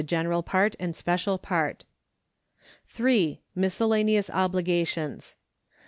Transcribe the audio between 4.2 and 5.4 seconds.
Obligations.